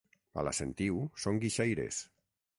A 0.41 0.45
la 0.47 0.53
Sentiu 0.59 0.97
són 1.27 1.39
guixaires. 1.45 2.03